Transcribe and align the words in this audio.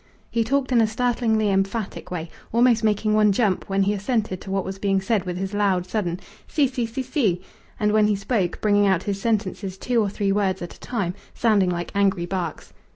He 0.31 0.43
talked 0.43 0.71
in 0.71 0.81
a 0.81 0.87
startlingly 0.87 1.51
emphatic 1.51 2.09
way, 2.09 2.31
almost 2.51 2.83
making 2.83 3.13
one 3.13 3.31
jump 3.31 3.69
when 3.69 3.83
he 3.83 3.93
assented 3.93 4.41
to 4.41 4.49
what 4.49 4.65
was 4.65 4.79
being 4.79 4.99
said 4.99 5.25
with 5.25 5.37
his 5.37 5.53
loud 5.53 5.85
sudden 5.85 6.19
si 6.47 6.65
si 6.67 6.87
si 6.87 7.03
si 7.03 7.03
si, 7.03 7.41
and 7.79 7.91
when 7.91 8.07
he 8.07 8.15
spoke 8.15 8.59
bringing 8.61 8.87
out 8.87 9.03
his 9.03 9.21
sentences 9.21 9.77
two 9.77 10.01
or 10.01 10.09
three 10.09 10.31
words 10.31 10.63
at 10.63 10.73
a 10.73 10.79
time, 10.79 11.13
sounding 11.35 11.69
like 11.69 11.91
angry 11.93 12.25
barks. 12.25 12.73